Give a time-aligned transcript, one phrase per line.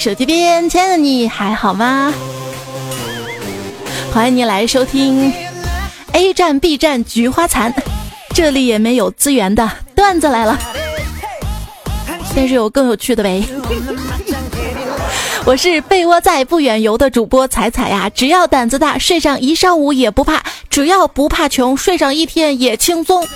[0.00, 2.10] 手机边，亲爱的你还好吗？
[4.10, 5.30] 欢迎你来收听
[6.12, 7.70] A 站 B 站菊花残，
[8.34, 10.58] 这里也没有资源的段子来了，
[12.34, 13.44] 但是有更有趣的呗。
[15.44, 20.38] 我是被窝在不远游的主播彩彩呀，只要胆子大，睡上一上午也不怕；
[20.70, 23.28] 只要不怕穷，睡上一天也轻松。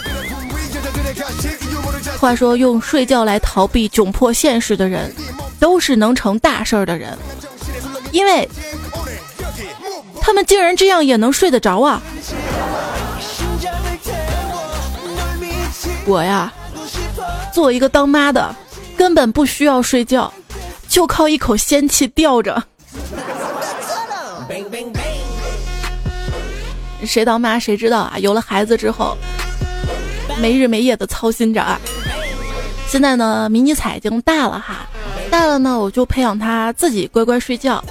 [2.19, 5.15] 话说，用睡觉来逃避窘迫现实的人，
[5.59, 7.17] 都是能成大事儿的人，
[8.13, 8.49] 因为
[10.21, 12.03] 他们竟然这样也能睡得着啊！
[16.07, 16.53] 我呀，
[17.53, 18.55] 做一个当妈的，
[18.97, 20.33] 根本不需要睡觉。
[20.87, 22.63] 就靠一口仙气吊着。
[27.05, 28.15] 谁当妈谁知道啊？
[28.19, 29.17] 有了孩子之后，
[30.41, 31.81] 没日没夜的操心着啊。
[32.87, 34.87] 现在呢，迷你彩已经大了哈，
[35.31, 37.83] 大了呢，我就培养他自己乖乖睡觉。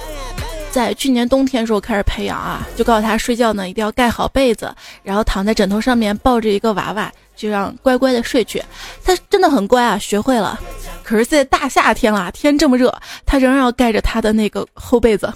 [0.70, 8.60] 在去年冬天时候开始培养啊，就告诉他睡觉呢一定要盖好被子，然后躺在枕头上面抱着一个娃娃，就让乖乖的睡去。
[9.04, 10.58] 他真的很乖啊，学会了。
[11.04, 12.92] 可是现在大夏天了，天这么热，
[13.24, 15.32] 他仍然要盖着他的那个厚被子，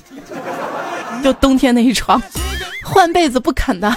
[1.22, 2.20] 就冬天那一床，
[2.82, 3.94] 换被子不肯的。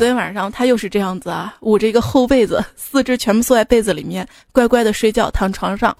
[0.00, 5.94] 昨天晚上他又是这样子啊，捂着一个厚被子，四肢全部缩在被子里面，乖乖的睡觉，躺床上。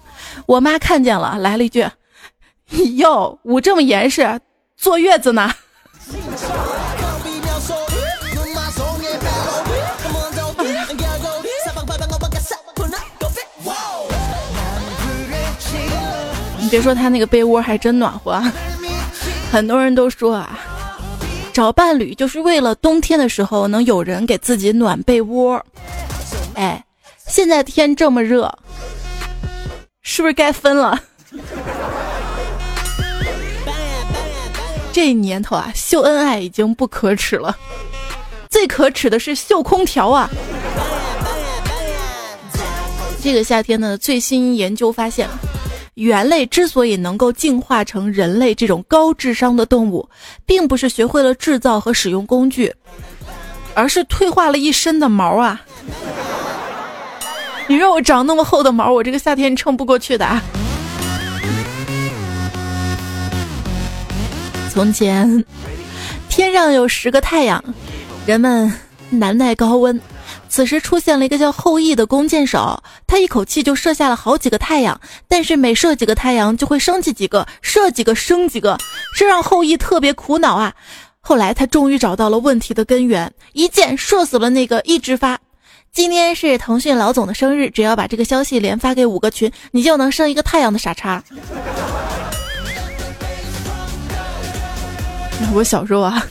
[0.47, 1.87] 我妈看见了，来了一句
[2.97, 4.41] ：“哟，捂这么严实，
[4.75, 5.53] 坐月子呢。”
[16.57, 18.41] 你别说他那个被窝还真暖和，
[19.51, 20.59] 很多人都说啊，
[21.53, 25.63] 找伴侣就是为了冬天的时候能有人给自己暖被窝。
[26.55, 26.83] 哎，
[27.27, 28.51] 现在天这么热，
[30.01, 30.99] 是不是该分了？
[34.93, 37.57] 这年头啊，秀恩爱已经不可耻了，
[38.49, 40.29] 最可耻的是秀空调啊！
[43.23, 45.29] 这个夏天的最新研究发现。
[45.95, 50.09] 猿类之所以能够进化成人类这种高智商的动物，
[50.45, 52.73] 并不是学会了制造和使用工具，
[53.73, 55.61] 而是退化了一身的毛啊！
[57.67, 60.41] 你让我长那么厚的毛，我这个夏天撑不过去的啊！
[64.73, 65.43] 从前，
[66.29, 67.61] 天上有十个太阳，
[68.25, 68.71] 人们
[69.09, 69.99] 难耐高温。
[70.51, 78.77] 此时出现了一个叫后羿的弓箭手，他一口气就射下了好几个太阳，但是每射几个太阳就会升起几个，射几个升几个，
[79.15, 80.73] 这让后羿特别苦恼啊。
[81.21, 85.39] 后来他终于找到了问题的根源，一箭射死了那个一直发。
[85.93, 91.23] 今天是腾讯老总的生日，只要把这个消息连发给五个群，你就能生一个太阳的傻叉。
[95.55, 96.21] 我小时候啊，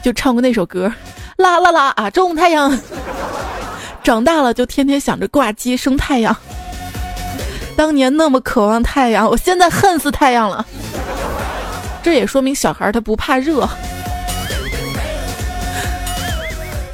[0.00, 0.92] 就唱过那首歌，
[1.38, 2.70] 啦啦啦啊，种太阳。
[4.08, 6.34] 长大了就天天想着挂机生太阳。
[7.76, 10.64] 当年那么渴望太阳，我现在恨死太阳了。
[12.02, 13.68] 这也说明小孩他不怕热。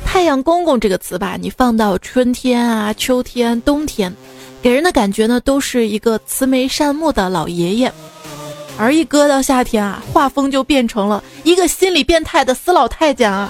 [0.05, 4.13] 太阳公公这个词吧，你放到春天啊、秋天、冬天，
[4.61, 7.89] 给人的感觉呢都是一个慈眉善目的老爷爷；
[8.77, 13.49] 而一搁到夏天啊，画风就变成了一个心理变态的死老太监啊，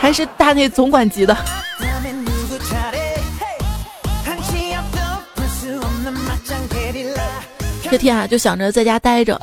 [0.00, 1.36] 还是大内总管级的。
[7.92, 9.38] 这天啊，就想着在家待着，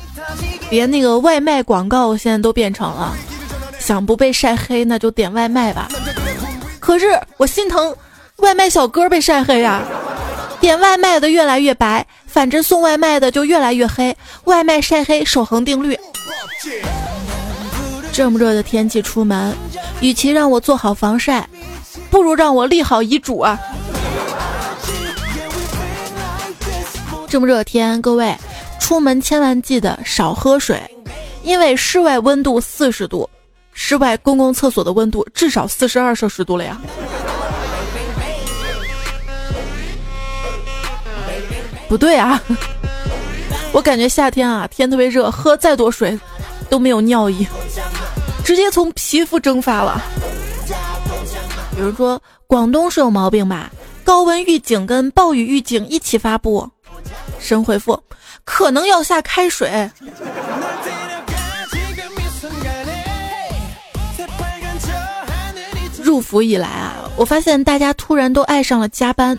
[0.71, 3.15] 连那个外卖广告现在都变成了，
[3.77, 5.87] 想不被晒黑那就点外卖吧。
[6.79, 7.05] 可是
[7.37, 7.95] 我心疼
[8.37, 9.83] 外卖小哥被晒黑呀，
[10.59, 15.95] 点外卖的越来越白，反正送外卖的就越来越黑，外卖晒黑守恒定律。
[18.11, 19.55] 这么热的天气出门，
[20.01, 21.47] 与其让我做好防晒，
[22.09, 23.59] 不如让我立好遗嘱啊。
[27.29, 28.35] 这么热天，各位
[28.79, 30.81] 出门千万记得少喝水，
[31.43, 33.29] 因为室外温度四十度，
[33.72, 36.81] 室外公共厕所的温度至少四十二摄氏度了呀。
[41.87, 42.41] 不对啊，
[43.72, 46.20] 我感觉夏天啊，天特别热，喝再多水
[46.67, 47.46] 都没有尿意，
[48.43, 50.02] 直接从皮肤蒸发了。
[51.76, 53.72] 比如说广东是有毛病吧？
[54.03, 56.67] 高温预警跟暴雨预警一起发布。
[57.40, 58.02] 神回复，
[58.44, 59.90] 可能要下开水。
[66.02, 69.38] 入伏以来啊，我发现大家突然都爱上了加班，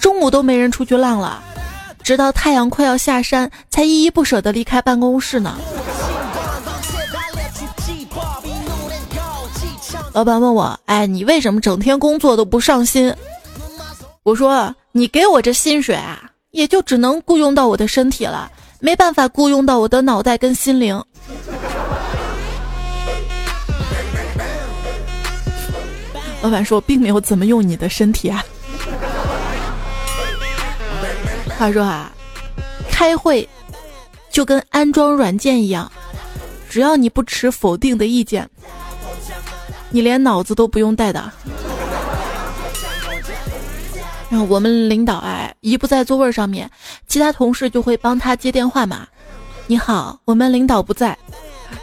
[0.00, 1.42] 中午都没人出去浪了，
[2.02, 5.56] 直到太阳快要下山，才依依不舍地离开办公室呢。
[10.12, 13.14] 老板问我：“哎，你为什么整天工作都不上心？”
[14.24, 18.50] 我说：“你给我这薪水啊，也就只能雇佣到我的身体了，
[18.80, 21.02] 没办法雇佣到我的脑袋跟心灵。”
[26.42, 28.44] 老板说：“我并没有怎么用你的身体啊。”
[31.58, 32.10] 他说：“啊，
[32.90, 33.46] 开会
[34.30, 35.92] 就跟安装软件一样，
[36.68, 38.48] 只要你不持否定的意见。”
[39.92, 41.30] 你连脑子都不用带的。
[44.30, 46.70] 然后我们领导哎，一不在座位上面，
[47.08, 49.06] 其他同事就会帮他接电话嘛。
[49.66, 51.18] 你好，我们领导不在。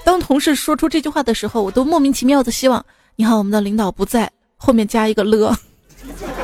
[0.03, 2.83] 当同事说出这句话的时候，我都莫名其妙的希望，
[3.17, 5.57] 你好，我们的领导不在，后面加一个了。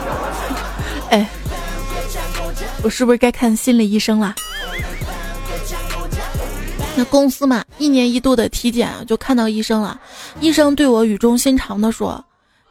[1.10, 1.26] 哎，
[2.84, 4.36] 我是不是该看心理医生了？
[6.96, 10.00] 那公司嘛，一年一度的体检就看到医生了。
[10.42, 12.24] 医生对我语重心长的说：“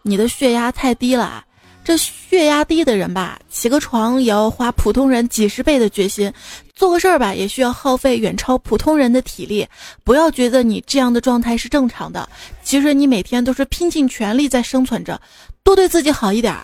[0.03, 1.45] 你的血压太低了，
[1.85, 6.33] 这血压低的人吧，起个床也要花普通人几十倍的决心，
[6.77, 9.67] 做个事儿吧，也需要耗费远超普通人的体力。
[10.05, 12.29] 不要觉得你这样的状态是正常的，
[12.63, 15.21] 其实你每天都是拼尽全力在生存着，
[15.65, 16.61] 多对自己好一点儿。”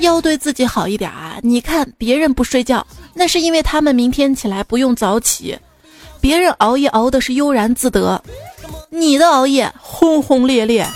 [0.00, 1.38] 要对自己好一点啊！
[1.42, 5.56] 你看别人不睡觉，那是因为他们明天起来不用早起；
[6.20, 8.22] 别人熬夜熬的是悠然自得，
[8.90, 10.86] 你的熬夜轰轰烈烈。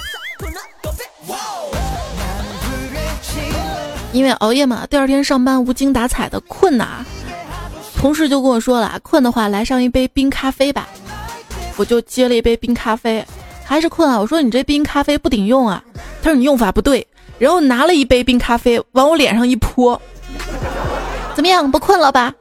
[4.13, 7.05] 因为熬夜嘛，第二天上班无精打采的，困呐。
[7.97, 10.89] 同事就跟我说了，困的话来上一杯冰咖啡吧。
[11.77, 13.25] 我就接了一杯冰咖啡，
[13.65, 14.19] 还是困啊。
[14.19, 15.83] 我说你这冰咖啡不顶用啊。
[16.23, 17.07] 他说你用法不对。
[17.39, 20.01] 然后拿了一杯冰咖啡往我脸上一泼，
[21.35, 21.71] 怎么样？
[21.71, 22.35] 不困了吧？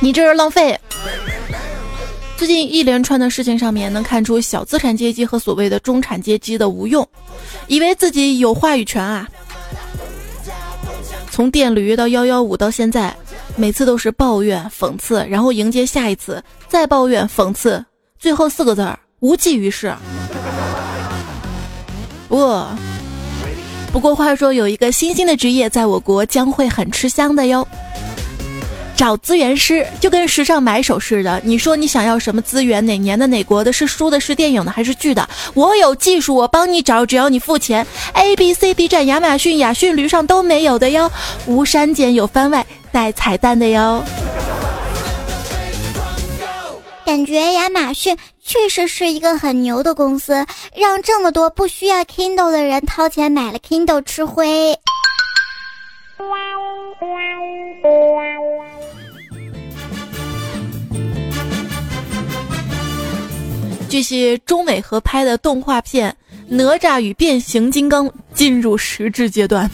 [0.00, 0.78] 你这是浪费。
[2.38, 7.04] 最近一连串的事情上面能看出小资产阶级和所谓的中产阶级的无用，
[7.66, 9.28] 以为自己有话语权啊。
[11.32, 13.12] 从电驴到幺幺五到现在，
[13.56, 17.84] 每次都是抱怨、讽刺，然后迎接下一次，再抱怨、讽刺，
[18.20, 19.92] 最后四个字儿无济于事。
[22.28, 22.64] 不，
[23.92, 27.66] 不过话说，有一个新兴的职业在我国将会很吃香的哟。
[28.98, 32.84] 找资源师就跟时尚买手似的，你说你想要什么资源？
[32.84, 33.72] 哪年的哪国的？
[33.72, 34.18] 是书的？
[34.18, 34.72] 是电影的？
[34.72, 35.28] 还是剧的？
[35.54, 37.86] 我有技术，我帮你找，只要你付钱。
[38.14, 41.08] A B C D 站亚马逊、雅逊驴上都没有的哟，
[41.46, 44.02] 无删减有番外带彩蛋的哟。
[47.06, 50.44] 感觉亚马逊确实是一个很牛的公司，
[50.74, 54.76] 让这么多不需要 Kindle 的人掏钱买了 Kindle 吃灰。
[63.88, 66.14] 据悉，中美合拍的动画片
[66.46, 69.70] 《哪吒与变形金刚》进入实质阶段。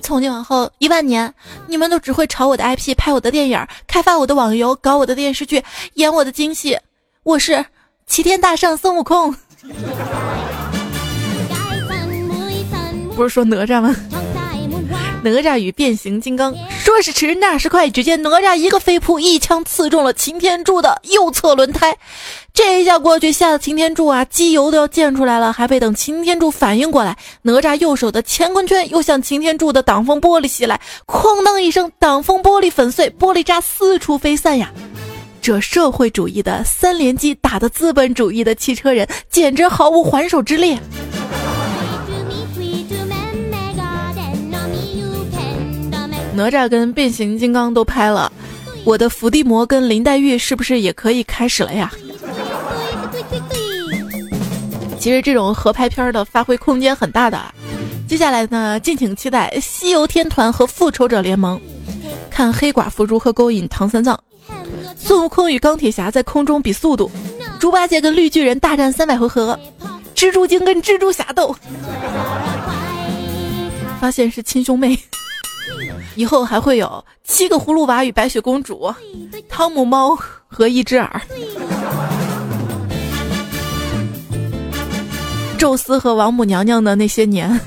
[0.00, 1.32] 从今往后一万年，
[1.66, 5.62] 你们都只会炒我的 IP，拍我的电影，开发我的网游，搞我的电视剧，
[5.94, 6.76] 演我的京戏。
[7.22, 7.64] 我是
[8.06, 9.34] 齐天大圣孙悟空，
[13.16, 13.94] 不是说哪吒吗？
[15.24, 21.96] 哪吒与变形金刚，说时迟，那时快，只见哪吒一个飞扑，一枪刺中了擎天柱的右侧轮胎。
[22.52, 25.50] 这一下过去，吓得擎天柱啊，机油都要溅出来了。
[25.50, 34.70] 还没等擎天柱反应过来，哪吒右手的乾坤圈又向擎天柱的挡风玻璃袭来，哐当一声，挡风玻璃粉碎，玻璃渣四处飞散呀！
[35.40, 40.78] 这社会主义的三连击打的资本主义的汽车人，简直毫无还手之力。
[46.34, 48.30] 哪吒跟变形金刚都拍了，
[48.84, 51.92] 我的伏地魔跟林黛玉是不是也可以开始了呀？
[54.98, 57.40] 其实这种合拍片的发挥空间很大的。
[58.08, 61.56] 接下来呢，敬请期待《西游天团》和《复仇者联盟》，
[62.30, 64.18] 看黑寡妇如何勾引唐三藏，
[64.96, 67.10] 孙悟空与钢铁侠在空中比速度，
[67.58, 69.58] 猪八戒跟绿巨人大战三百回合，
[70.14, 71.54] 蜘蛛精跟蜘蛛侠斗，
[74.00, 74.98] 发现是亲兄妹。
[76.14, 78.92] 以后还会有七个葫芦娃与白雪公主，
[79.48, 81.20] 汤姆猫和一只耳，
[85.58, 87.60] 宙斯和王母娘娘的那些年。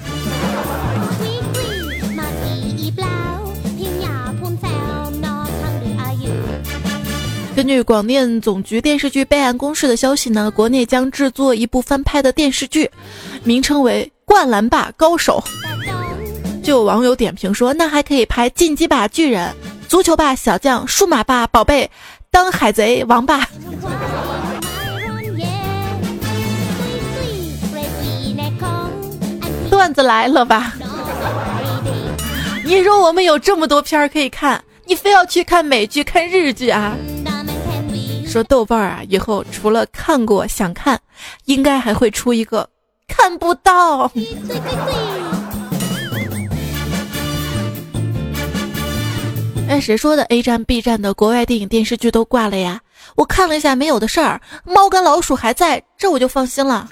[7.56, 12.90] 根据广电总局电视剧备案公示的消息呢，国内将制作一部翻拍的电视剧，
[13.44, 14.12] 名称为。
[14.28, 15.42] 灌篮吧高手。
[16.68, 19.56] 就有网友点评说，那还可以拍进击吧巨人、
[19.88, 21.90] 足球吧小将、数码吧宝贝、
[22.30, 23.48] 当海贼王吧。
[29.70, 30.74] 段子来了吧？
[32.66, 36.98] 你说我们有这么多片儿可以看，你非要去看美剧、看日剧啊？
[38.26, 41.00] 说豆瓣啊，以后除了看过想看，
[41.46, 42.68] 应该还会出一个
[43.08, 44.12] 看不到。
[49.70, 52.80] 哎，谁说的？A 站、B 站的国外电影、电视剧都挂了呀？
[53.16, 54.40] 我看了一下，没有的事儿。
[54.64, 56.90] 猫跟老鼠还在，这我就放心了。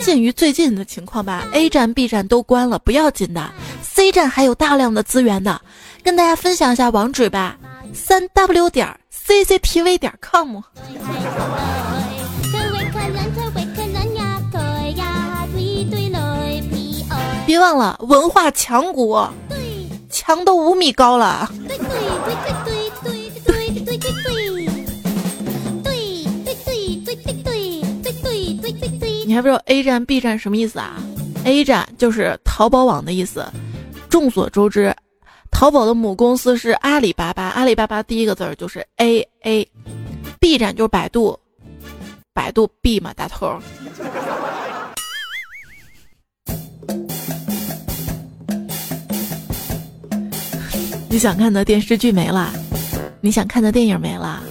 [0.00, 3.50] 鉴于最近的情况吧，A 站、B 站都关了，不要紧的。
[3.82, 5.60] C 站还有大量的资源的，
[6.04, 7.56] 跟大家分享一下网址吧：
[7.92, 10.60] 三 W 点 CCTV 点 com。
[17.44, 19.32] 别忘了文化强国。
[20.10, 21.50] 墙都五米高了。
[21.66, 21.88] 对对对
[22.64, 24.36] 对对对对对对对对
[26.64, 27.82] 对对对对
[28.22, 29.24] 对对对对。
[29.26, 30.96] 你还不知道 A 站 B 站什么意思啊
[31.44, 33.44] ？A 站就是淘宝网的意思，
[34.08, 34.94] 众所周知，
[35.50, 39.68] 淘宝的母公司是阿里巴巴，阿里巴巴第一个字儿就是 A A。
[40.40, 41.38] B 站就是百度，
[42.32, 43.60] 百度 B 嘛，大头。
[51.10, 52.52] 你想看的电视剧没了，
[53.20, 54.42] 你想看的电影没了，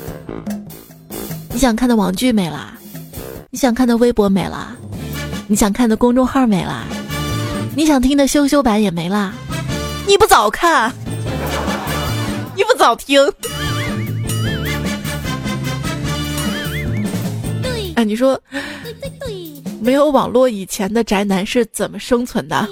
[1.49, 2.73] 你想看的网剧没了，
[3.51, 4.75] 你想看的微博没了，
[5.47, 6.83] 你想看的公众号没了，
[7.75, 9.33] 你想听的羞羞版也没了。
[10.07, 10.91] 你不早看，
[12.55, 13.21] 你不早听。
[17.95, 18.39] 哎，你说，
[19.79, 22.67] 没有网络以前的宅男是怎么生存的？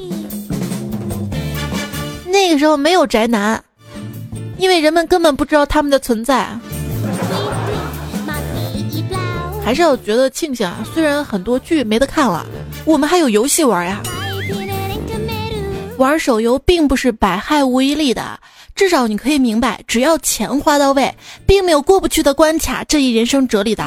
[2.26, 3.64] 那个时候没有宅男。
[4.58, 6.48] 因为人们根本不知道他们的存在，
[9.64, 10.78] 还是要觉得庆幸啊！
[10.94, 12.46] 虽然很多剧没得看了，
[12.86, 14.02] 我们还有游戏玩呀。
[15.98, 18.40] 玩手游并不是百害无一利的，
[18.76, 23.84] 至少你可以明白，只要钱花到位，并没有过不去的关卡这一人生哲理的。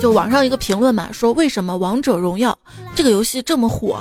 [0.00, 2.56] 就网上一个评论嘛，说为什么王者荣耀
[2.94, 3.98] 这个游戏这么火？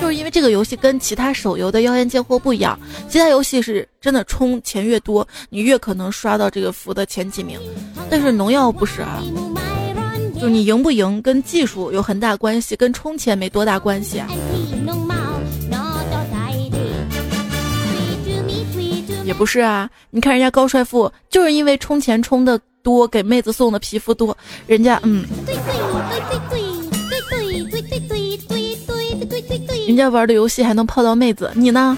[0.00, 2.78] 就是因为这个游戏跟其他手游的妖艳贱货不一样，
[3.08, 7.58] 其他游戏是真的充钱越多，你越可能刷到这个服的前几名，
[8.08, 9.22] 但是农药不是啊，
[10.40, 14.28] 就你赢不赢跟技术有很大关系，跟充钱没多大关系啊。
[19.24, 24.34] 也不是啊，你看人家高帅富就是因为充钱充的多，给妹子送的皮肤多，
[24.66, 25.26] 人家嗯。
[29.88, 31.96] 人家玩的游戏还能泡到妹子，你呢？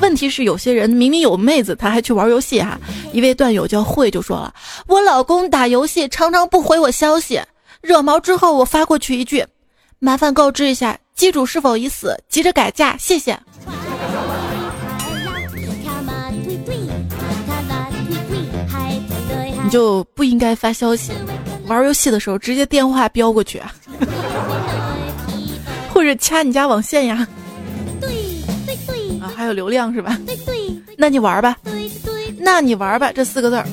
[0.00, 2.78] 问题是有些人明明有妹子，他还去玩游戏哈。
[3.12, 4.54] 一位段友叫慧就说了
[4.86, 7.40] ：“我老公打游戏常常不回我消息，
[7.80, 9.44] 惹毛之后我发过去一句，
[9.98, 13.36] 麻烦告知一下机主是否已死，急着改嫁，谢谢。”
[19.64, 21.10] 你就不应该发消息，
[21.70, 23.62] 玩游戏的时候直接电话飙过去。
[25.94, 27.24] 或者掐你家网线呀？
[28.00, 28.10] 对
[28.66, 30.18] 对对啊，还有流量是吧？
[30.26, 31.56] 对对，那你玩吧。
[31.62, 33.12] 对对，那你玩吧。
[33.12, 33.64] 这四个字儿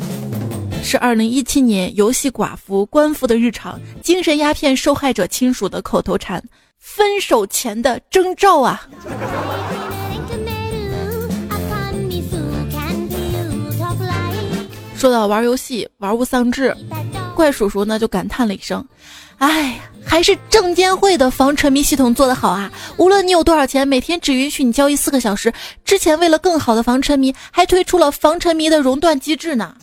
[0.83, 6.43] 是二零一七年游戏寡妇官夫的日常，精神鸦片受害者亲属的口头禅，
[6.77, 8.87] 分手前的征兆啊。
[14.95, 16.75] 说到玩游戏玩物丧志，
[17.37, 18.83] 怪叔叔呢就感叹了一声
[19.37, 19.75] ：“哎呀。”
[20.09, 22.71] 还是证监会的防沉迷系统做得好啊！
[22.95, 25.51] 无论你有多少钱，每天只允许你交易四个小时。
[25.83, 29.75] 之前为了更好的防沉迷，还推出了防沉迷的熔断机制呢。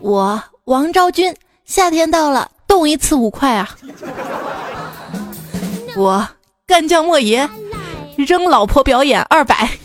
[0.00, 3.76] 我王昭君，夏天到了，动一次五块啊！
[5.96, 6.24] 我
[6.68, 7.50] 干将莫邪，
[8.24, 9.68] 扔老婆表演二百。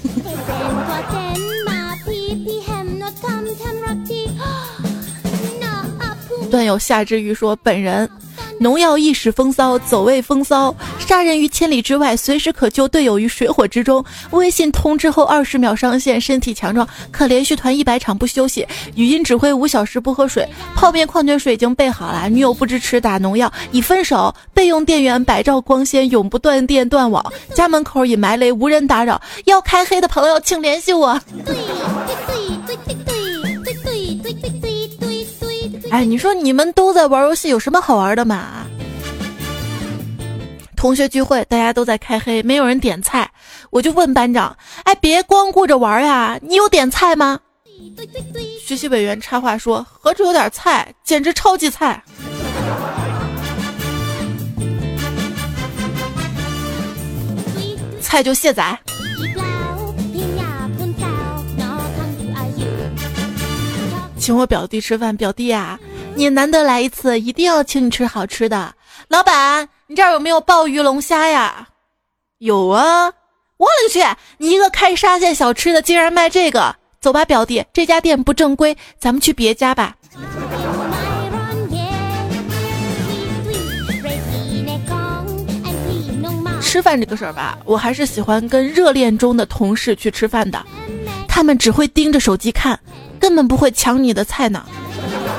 [6.52, 8.10] 段友夏之玉说：“本人
[8.60, 14.04] 农药一时风骚，走位风骚，杀人于千里之外，随时可救队友于水火之中。
[14.32, 18.66] 微信通知后二十秒上线，身体强壮，可连续团一百场不休息。
[18.96, 22.30] 语音指挥五小时不喝水，泡面矿泉水已经备好了。
[22.30, 27.24] 女友不支持打农药，已分手，备用电源，百兆光纤，永不断电断网。
[27.54, 29.22] 家门口已埋雷，无人打扰。
[29.46, 31.20] 要开黑的朋友，请联系我。
[35.96, 38.66] 哎，你说你们都在玩游戏，有什么好玩的嘛？
[40.76, 43.32] 同学聚会，大家都在开黑，没有人点菜，
[43.70, 47.40] 我就问班长：“哎，别光顾着玩呀，你有点菜吗？”
[48.62, 52.04] 学习委员插话说：“何止有点菜，简直超级菜。”
[58.02, 58.78] 菜就卸载。
[64.26, 65.80] 请我表弟吃饭，表弟呀，
[66.16, 68.74] 你难得来一次，一定要请你吃好吃的。
[69.08, 71.68] 老板，你这儿有没有鲍鱼、龙虾呀？
[72.40, 73.06] 有啊。
[73.58, 74.04] 我勒个去，
[74.40, 76.76] 你一个开沙县小吃的，竟然卖这个？
[77.00, 79.96] 走吧，表弟，这家店不正规，咱们去别家吧。
[86.60, 90.66] 吃饭这个事儿吧，我还是喜欢跟热恋中的同事去吃饭的，
[91.28, 92.80] 他们只会盯着手机看。
[93.20, 94.66] 根本不会抢你的菜呢，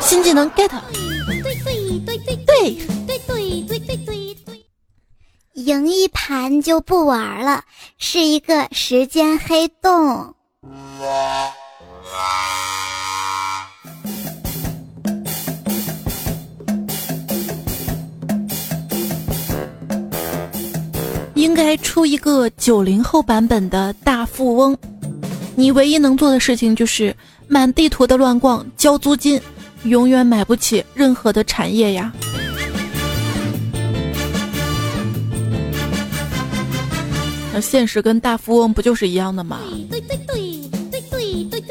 [0.01, 0.71] 新技能 get。
[1.43, 3.19] 对对对对对对
[3.63, 4.67] 对对对对
[5.55, 7.65] 赢一盘就不玩了，
[7.99, 10.35] 是一个时间黑洞。
[21.35, 24.77] 应该出一个九零后版本的大富翁，
[25.55, 27.15] 你唯一能做的事情就是。
[27.49, 29.41] 满地图的乱逛，交租金，
[29.85, 32.13] 永远买不起任何的产业呀。
[37.53, 39.59] 那现实跟大富翁不就是一样的吗？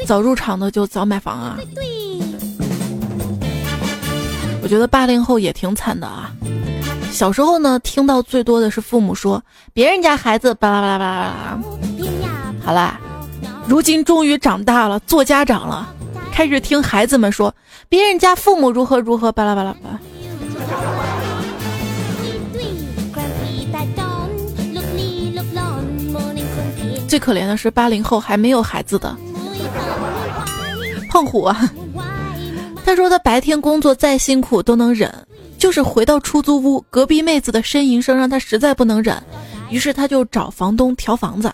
[0.06, 1.58] 早入场的就早买房啊。
[4.62, 6.32] 我觉得八零后也挺惨的啊。
[7.12, 11.60] 小时候呢，听到最多的是父母说别人家孩子巴拉巴拉巴拉巴拉。
[12.64, 13.00] 好啦。
[13.68, 15.92] 如今终于长大了，做家长了，
[16.32, 17.54] 开始听孩子们说
[17.88, 19.98] 别人家父母如何如何，巴拉巴拉巴。
[27.08, 29.16] 最可怜的是八零后还没有孩子的
[31.08, 31.70] 胖虎啊，
[32.84, 35.12] 他说他白天工作再辛苦都能忍，
[35.58, 39.22] 就是回到出租屋，隔壁妹子的呻吟声让他实在不能忍。
[39.70, 41.52] 于是他就找房东调房子，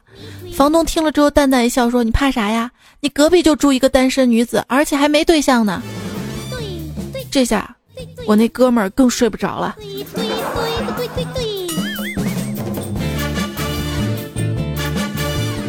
[0.55, 2.71] 房东听了之后淡淡一笑说：“你怕啥呀？
[3.01, 5.83] 你隔壁就住一个单身女子，而且还没对象呢。”
[7.31, 7.75] 这下
[8.27, 9.77] 我那哥们儿更睡不着了。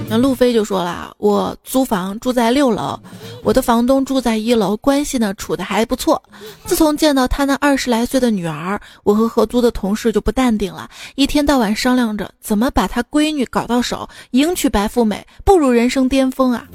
[0.10, 3.00] 那路飞就说了：“我租房住在六楼，
[3.44, 6.22] 我的房东住在一楼，关系呢处的还不错。
[6.66, 16.66] 自从见到他那二十来岁的女儿，我和合租的同事就不淡定了，一天到晚商量着怎么把他闺女搞到手，迎娶白富美，步入人生巅峰啊！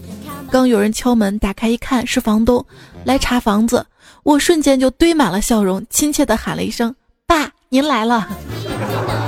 [0.50, 2.64] 刚有人敲门，打开一看是房东
[3.02, 3.84] 来查房子，
[4.22, 6.94] 我瞬间就堆满了笑容，亲切的喊了一声
[7.26, 8.28] ：‘爸，您来了。’”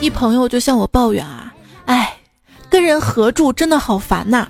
[0.00, 1.52] 一朋友就向我抱怨啊，
[1.84, 2.16] 哎，
[2.70, 4.48] 跟人合住真的好烦呐。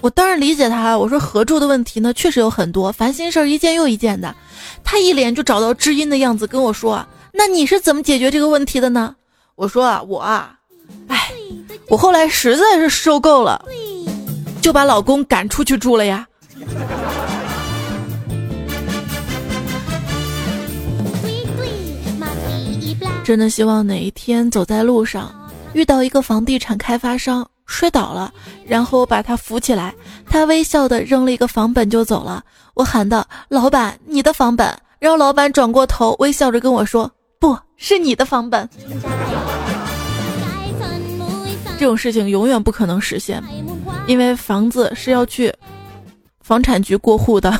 [0.00, 4.34] 我当然理解他，我说合住的问题呢，确实有很多，烦心事儿一件又一件的。
[4.82, 9.14] 他一脸就找到知音的样子跟我说：“那你是怎么解决这个问题的呢？”
[9.54, 10.54] 我说啊，我啊，
[11.08, 11.32] 哎，
[11.88, 13.64] 我后来实在是受够了，
[14.60, 16.26] 就把老公赶出去住了呀。
[23.24, 25.34] 真的希望哪一天走在路上，
[25.72, 28.30] 遇到一个房地产开发商摔倒了，
[28.66, 29.94] 然后我把他扶起来，
[30.28, 32.44] 他微笑的扔了一个房本就走了。
[32.74, 34.68] 我喊道：“老板，你的房本。”
[35.00, 37.10] 然后老板转过头，微笑着跟我说
[37.40, 38.68] ：“不是你的房本。
[41.80, 43.42] ”这种事情永远不可能实现，
[44.06, 45.50] 因为房子是要去
[46.40, 47.58] 房产局过户的，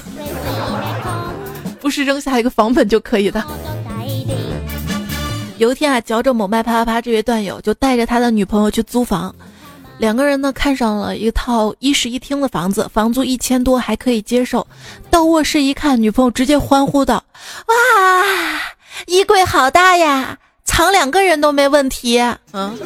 [1.80, 3.42] 不是扔下一个房本就可以的。
[5.56, 9.32] 有一天啊，嚼着某麦啪啪啪这位段友就带着他的女朋友去租房，
[9.98, 14.66] 两个人呢看上了一套一室一厅的房子，房租一千多还可以接受。
[15.10, 17.22] 到卧室一看，女朋友直接欢呼道
[17.66, 17.74] ：“哇，
[19.06, 22.18] 衣柜好大呀，藏两个人都没问题。”
[22.52, 22.76] 嗯。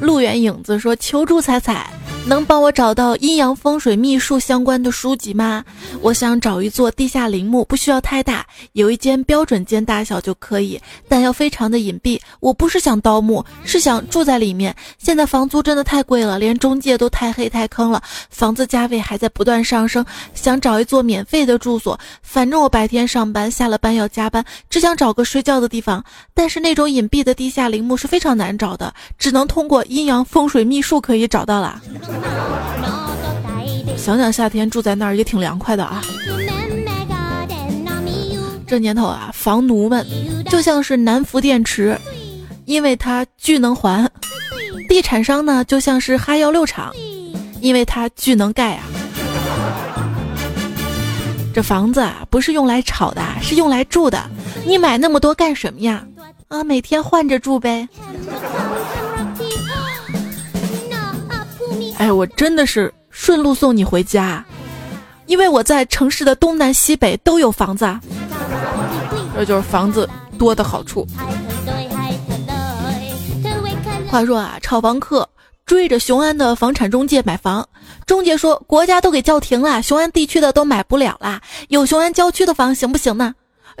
[0.00, 1.90] 陆远影子说：“求助彩彩，
[2.28, 5.64] 能帮我找到阴阳风水秘术相关的书籍吗？
[6.02, 12.20] 我想找一座地下陵墓，不需要太大，有一间标准间大小就可以，但要非常的隐蔽。
[12.40, 14.76] 我不是想盗墓，是想住在里面。
[14.98, 20.04] 现在房租真的太贵了，连中介都太黑太坑了，房子价位还在不断上升。
[20.34, 26.04] 想找一座免费的住所，反正我白天上班，下了班要加班，只想找个睡觉的地方。
[26.34, 31.80] 但是那种隐蔽的地下陵墓是非常难找的，只能通过阴阳风水秘术可以找到了。
[33.96, 36.02] 想想夏天住在那儿也挺凉快的啊！
[38.66, 40.06] 这年头啊，房奴们
[40.50, 41.98] 就像是南孚电池，
[42.64, 44.06] 因为它巨能还；
[44.88, 46.92] 地产商呢，就像是哈药六厂，
[47.60, 48.84] 因为它巨能盖啊。
[51.54, 54.22] 这房子啊，不是用来炒的，是用来住的。
[54.64, 56.04] 你买那么多干什么呀？
[56.48, 57.88] 啊，每天换着住呗。
[62.12, 64.44] 我真的是顺路送你回家，
[65.26, 67.86] 因为我在城市的东南西北都有房子，
[69.34, 71.06] 这就是房子多的好处。
[74.08, 75.28] 话说啊，炒房客
[75.66, 77.68] 追着雄安的房产中介买房，
[78.06, 83.34] 中介说国家都给叫停了，雄安地区的都买不了啦，有雄安郊区的房行不行呢？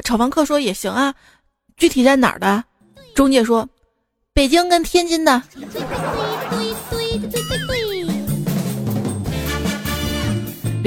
[0.04, 1.14] 炒房客说也行啊，
[1.76, 2.62] 具体在哪儿的？
[3.14, 3.66] 中介说
[4.34, 5.42] 北京跟天津的。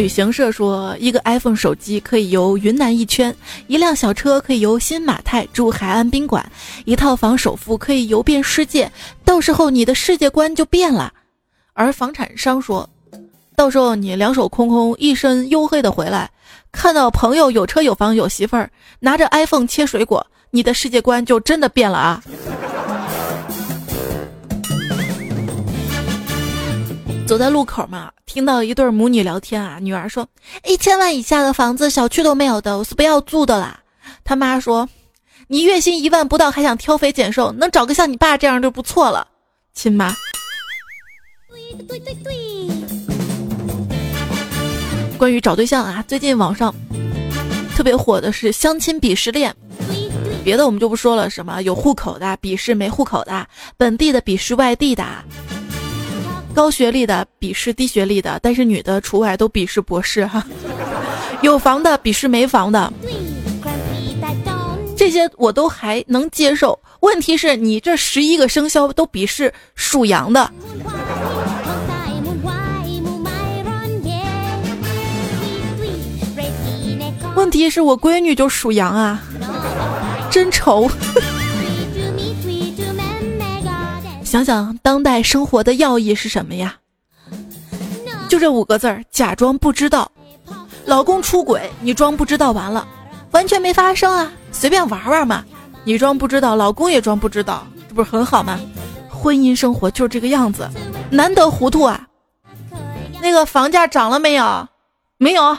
[0.01, 3.35] 旅行社说，一个 iPhone 手机可以游云南一圈，
[3.67, 6.43] 一辆小车可以游新马泰住海岸宾馆，
[6.85, 8.91] 一套房首付可以游遍世界。
[9.23, 11.13] 到时候你的世界观就变了。
[11.73, 12.89] 而房产商说，
[13.55, 16.31] 到时候你两手空空，一身黝黑的回来，
[16.71, 22.23] 看到朋友有车有房有媳妇儿，拿着 iPhone 切水果，你的世界观就真的变了啊！
[27.31, 29.77] 走在路口嘛，听到一对母女聊天啊。
[29.79, 30.27] 女儿说
[30.67, 33.79] ：“一千万以下的房子，小区都没有的，我是不要住的啦。”
[34.25, 34.89] 他妈说
[35.47, 39.25] ：“你月薪一万不到，还想挑肥拣瘦，能找个像你爸这样就不错了。”
[39.73, 40.13] 亲妈。
[41.47, 42.67] 对对对对。
[45.17, 46.75] 关于找对象啊，最近网上
[47.77, 49.55] 特别火的是相亲鄙视链，
[50.43, 55.05] 别的我们就不说了，什么有户口的鄙视没户口的，本地的鄙视外地的。
[56.53, 60.45] 高学历的鄙视低学历的，但是女的除外，都鄙视博士哈。
[61.41, 62.91] 有房的鄙视没房的，
[64.95, 66.77] 这些我都还能接受。
[66.99, 70.51] 问题是你这十一个生肖都鄙视属羊的。
[77.35, 79.19] 问题是我闺女就属羊啊，
[80.29, 80.87] 真愁。
[84.31, 86.77] 想想当代生活的要义是什么呀？
[88.29, 90.09] 就这五个字儿：假装不知道。
[90.85, 92.87] 老公出轨，你装不知道，完了，
[93.31, 95.43] 完全没发生啊，随便玩玩嘛。
[95.83, 98.57] 你装不知道，老公也装不知道，这不是很好吗？
[99.09, 100.69] 婚姻生活就是这个样子，
[101.09, 102.07] 难得糊涂啊。
[103.21, 104.65] 那个房价涨了没有？
[105.17, 105.57] 没有。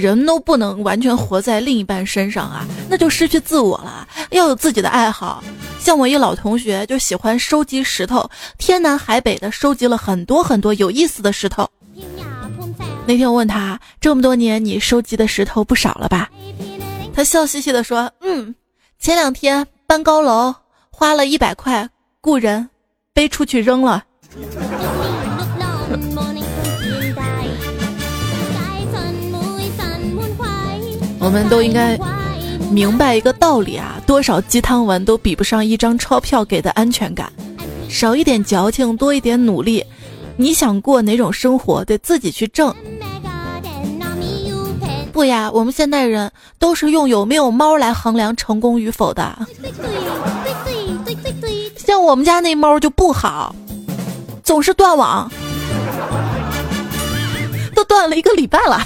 [0.00, 4.08] 人都不能完全活在另一半身上啊，那就失去自我了。
[4.30, 5.44] 要有自己的爱好，
[5.78, 11.68] 像我一老同学就喜欢收集石头，天南海北的收集了很多很多有意思的石头。
[13.06, 16.30] 那天我问他，这么多年你收集的石头不少了吧？
[17.12, 18.54] 他笑嘻嘻的说：“嗯，
[18.98, 20.54] 前两天搬高楼
[20.90, 21.88] 花了一百块，
[22.20, 22.68] 雇人
[23.12, 24.04] 背出去扔了。”
[31.20, 31.98] 我们都应该
[32.72, 37.30] 明白一个道理啊，多少鸡汤文都比不上一张钞票给的安全感。
[37.88, 39.84] 少一点矫情，多一点努力。
[40.36, 42.74] 你想过哪种生活，得自己去挣。
[45.12, 49.38] 不呀，我们现代人都是用有没有猫来衡量成功与否的。
[51.76, 53.54] 像我们家那猫就不好，
[54.42, 55.30] 总是断网，
[57.74, 58.80] 都断了一个礼拜了。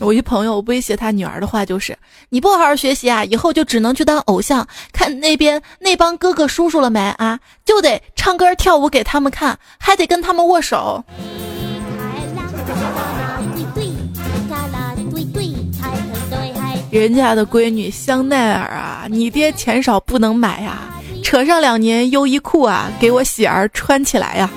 [0.00, 1.96] 我一朋友威胁他女儿的话就是
[2.30, 4.66] ：“你不好好学习啊，以后就只能去当偶像。
[4.92, 7.38] 看那边那帮哥哥叔叔了没啊？
[7.64, 11.04] 就得唱歌跳舞给他们看，还得跟他们握手。
[16.90, 20.88] ”人家的闺女香奈儿啊，你爹钱少不能买呀，
[21.22, 24.50] 扯上两年优衣库啊，给我喜儿穿起来呀。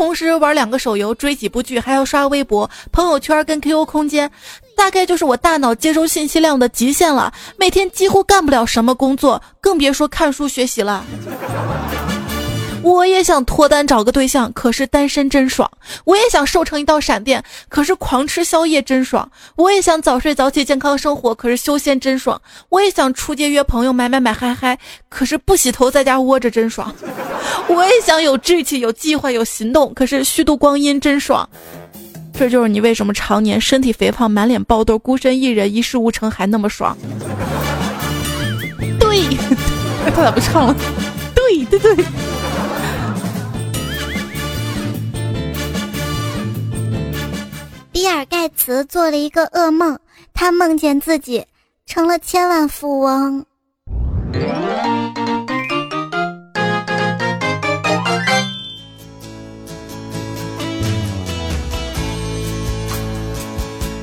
[0.00, 4.30] 同时玩两个手游、追几部剧，还要刷微博、朋友圈跟 QQ 空间，
[4.74, 7.30] 大概就是我大脑接收信息量的极限了。
[7.58, 11.04] 每天几乎干不了什么工作，更别说看书学习了。
[12.82, 15.68] 我也想脱单找个对象，可是单身真爽；
[16.04, 19.22] 我也想瘦成一道闪电，可是狂吃宵夜真爽；
[19.56, 22.36] 我也想早睡早起健康生活，可是修仙真爽；
[22.70, 26.88] 我也想出街约朋友买买买嗨嗨，可是不洗头在家窝着真爽；
[27.68, 31.48] 我也想有志气、有计划、有行动，可是虚度光阴真爽。
[32.32, 36.96] 这就是你为什么常年身体肥胖、满脸爆痘、孤身一人、一事无成还那么爽。
[38.98, 39.22] 对，
[40.14, 40.74] 他咋不唱了？
[41.34, 42.04] 对对对。
[48.00, 49.98] 比尔盖茨做了一个噩梦，
[50.32, 51.44] 他梦见自己
[51.84, 53.44] 成了千万富翁。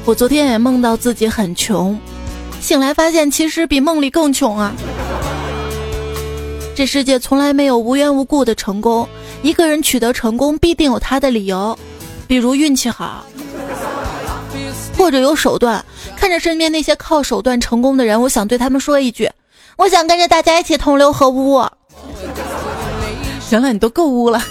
[0.05, 1.99] 我昨天也梦到自己很穷，
[2.61, 4.75] 醒来发现其实比梦里更穷啊！
[6.75, 9.09] 这世界从来没有无缘无故的成功，
[9.41, 11.75] 一个人取得成功必定有他的理由，
[12.27, 13.25] 比如运气好。
[14.97, 15.85] 或者有手段，
[16.17, 19.29] 看着身边那些靠手段成功的人，我想对他们说一句：
[19.77, 21.63] 我想跟着大家一起同流合污。
[23.39, 24.43] 行了，你都够污了。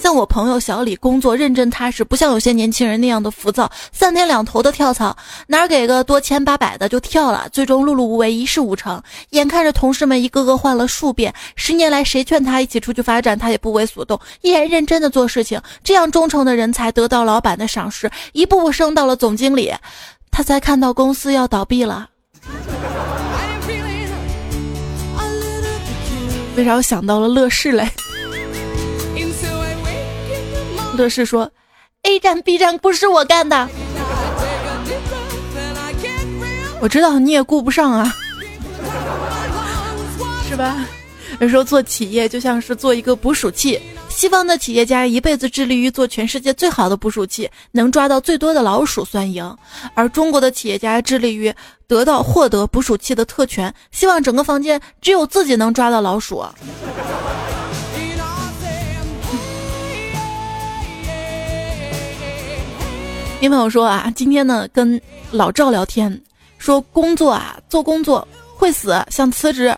[0.00, 5.14] 像我朋友小李，工作认真踏实，不像有些年轻人那样的浮躁，三天两头的跳槽，
[5.46, 9.00] 哪儿给个多千八百的就跳了，最终碌碌无为，一事无成。
[9.30, 15.60] 眼看着同事们一个个换了数遍，十年来谁劝他一起出去发展，他也不为所动，依然认真的做事情。
[15.84, 19.70] 这样忠诚的人才得到老板的赏识，一步步升到了总经理，
[20.30, 22.08] 他才看到公司要倒闭了。
[26.56, 27.88] 为啥我想到了乐视嘞？
[31.00, 31.50] 乐视说
[32.02, 33.66] ：“A 站、B 站不是我干的，
[36.78, 38.14] 我知道你也顾不上啊，
[40.46, 40.84] 是吧？
[41.40, 49.50] 有时候做企业就像是做一个捕鼠器，西方的企业家一辈子致力于做全世界最好的捕鼠器，能抓到最多的老鼠算赢；
[49.94, 51.50] 而中国的企业家致力于
[51.86, 56.44] 得到获得捕鼠器的特权，希望整个房间只有自己能抓到老鼠。”
[63.40, 65.00] 女朋友说啊，今天呢跟
[65.30, 66.20] 老赵聊天，
[66.58, 69.74] 说工作啊做工作会死，想辞职，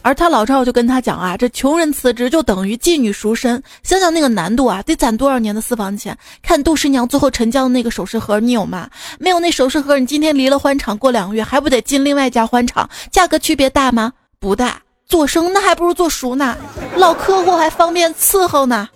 [0.00, 6.16] 而他老赵就跟他讲啊，这穷人辞职就等于妓女赎身，想想那个难度啊，得攒多少年的私房钱？
[6.42, 8.88] 看杜十娘最后成交的那个首饰盒，你有吗？
[9.18, 12.88] 没有那首饰盒，你今天离了欢场，过两个月还不得进另外一家欢场？
[13.12, 14.10] 价格区别大吗？
[14.40, 14.80] 不大。
[15.06, 16.56] 做生那还不如做熟呢，
[16.96, 18.88] 老客户还方便伺候呢。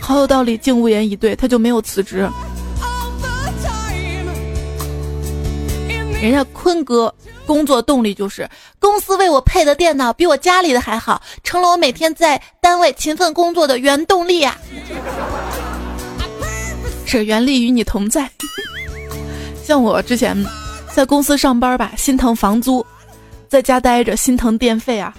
[0.00, 2.30] 好有道理，竟无言以对，他就没有辞职。
[6.22, 7.12] 人家坤哥
[7.44, 14.56] 工作动力就是公司为我配的电脑比我家里的还好，成了我每天在单位勤奋工作的原动力啊！
[17.04, 18.30] 是原力与你同在。
[19.66, 20.36] 像我之前
[20.94, 22.86] 在公司上班吧，心疼房租；
[23.48, 25.12] 在家待着心疼电费啊。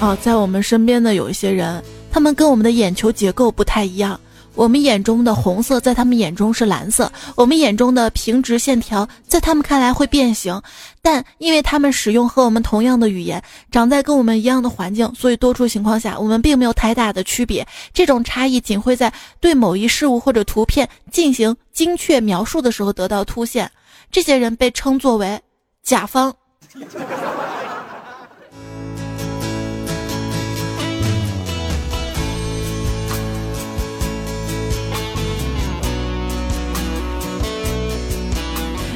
[0.00, 1.80] 哦，在我们身边的有一些人。
[2.18, 4.18] 他们跟我们的眼球结构不太一样，
[4.56, 10.60] 我们眼中的红色在他们眼中是蓝色，我们眼中的平直线条在他们看来会变形，
[11.00, 17.64] 但因为他们使用和我们同样的语言，长在跟我们一样的环境，所以多数情况下我们并没有太大的区别。
[17.92, 23.70] 这种差异仅会在对某一事物或者图片进行精确描述的时候得到凸显。
[24.10, 25.40] 这些人被称作为
[25.84, 26.34] 甲方。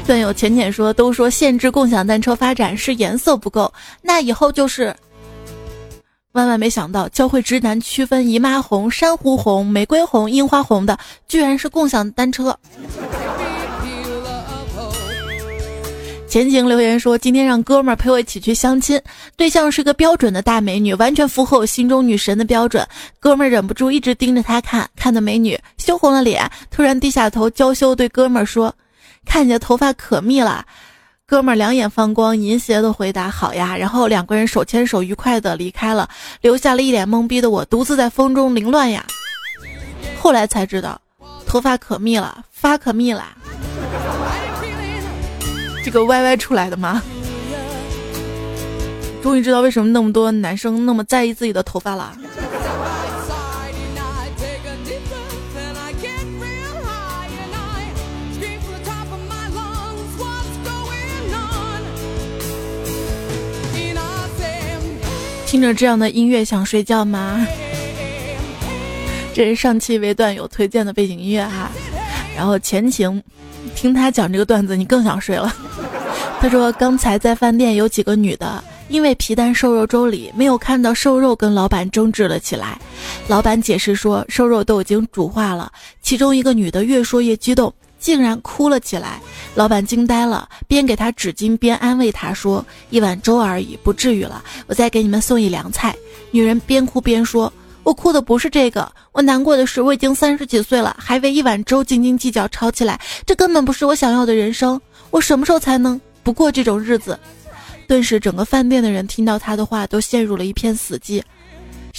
[0.04, 4.94] 段友浅浅说：“都说限制共享单车发展是颜色不够，那以后就是……
[6.32, 12.56] 万万没想到，教会直男区分姨妈红、珊瑚红、玫瑰红、樱花红的，居然是共享单车。”
[16.26, 19.00] 前景留言说：“今天让哥们儿陪我一起去相亲，
[19.36, 22.86] 对象是个标准的大美女，完全符合我心中女神的标准。
[23.20, 28.74] 哥们儿忍不住一直盯着她看，看的美女羞红了脸，突然低下头娇羞对哥们儿说。”
[29.24, 30.66] 看你的头发可密了，
[31.26, 36.08] 哥们儿两眼放光，淫邪的回答：“好呀。”然后两个人手牵手愉快的离开了，
[36.40, 39.04] 留下了一脸懵逼的我，独自在风中凌乱呀。
[40.20, 41.00] 后来才知道，
[41.46, 43.24] 头发可密了，发可密了，
[45.84, 47.02] 这个歪歪出来的吗？
[49.22, 52.12] 终于知道为什么那么多男生那么在意自己的头发了。
[65.52, 67.46] 听着这样的音乐想睡觉吗？
[69.34, 71.70] 这是上期为段友推荐的背景音乐哈。
[72.34, 73.22] 然后前情，
[73.74, 75.54] 听他讲这个段子，你更想睡了。
[76.40, 82.80] 他说刚才在饭店有几个女的，因为皮蛋瘦肉粥里没有看到瘦肉，跟老板争执了起来。
[83.28, 85.70] 老板解释说瘦肉都已经煮化了。
[86.00, 87.70] 其中一个女的越说越激动。
[88.02, 89.20] 竟然哭了起来，
[89.54, 95.94] 老板惊呆了，边给他纸巾边安慰他说：“一碗粥而已，不至于了，我再给你们送一凉菜。”
[96.32, 97.50] 女人边哭边说
[97.84, 104.80] ：“我哭的不是这个，我难过的是我已经三十几岁了，还为一碗粥斤斤计较吵起来，这根本不是我想要的人生。
[105.12, 107.16] 我什么时候才能不过这种日子？”
[107.86, 111.22] 顿时，整个饭店的人听到他的话，都陷入了一片死寂。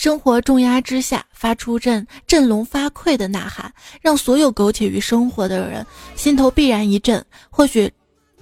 [0.03, 5.87] 生活重压之下，发出阵振聋发聩的呐喊，让所有苟且于生活的人
[6.17, 7.23] 心头必然一震。
[7.49, 7.89] 或许。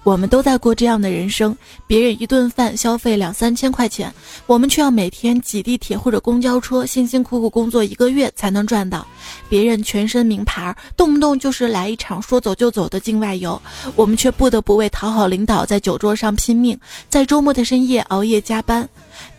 [0.04, 4.12] 我们都在过这样的人生，别人一顿饭消费两三千块钱，
[4.48, 9.06] 我们却要每天挤地铁或者公交车，辛辛苦苦工作一个月才能赚到。
[9.48, 13.62] 别人全身名牌，动不动就是来一场说走就走的境外游，
[13.96, 16.76] 我们却不得不为讨好领导在酒桌上拼命，
[17.08, 18.90] 在周末的深夜熬夜加班。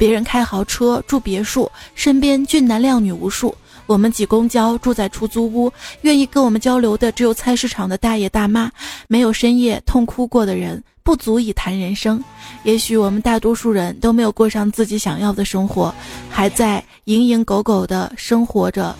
[0.02, 3.54] 别人开豪车住别墅，身边俊男靓女无数。
[3.86, 8.68] 我们挤公交，住在出租屋，愿意跟我们交流的只有菜市场的大爷大妈，
[9.06, 12.20] 没有深夜痛哭过的人，不足以谈人生。
[12.64, 15.94] 也许我们大多数人都没有过上自己想要的生活，
[16.28, 18.92] 还在蝇营狗苟的生活着。